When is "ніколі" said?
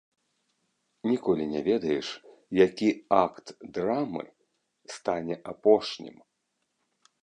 1.11-1.45